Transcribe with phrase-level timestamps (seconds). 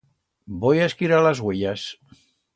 [0.63, 1.85] Voi a esquirar las uellas.